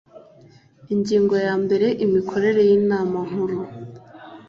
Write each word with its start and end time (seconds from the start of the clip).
ingingo 0.93 1.35
ya 1.45 1.53
mbere 1.63 1.87
imikorere 2.05 2.61
y’inama 2.69 3.19
nkuru 3.29 3.57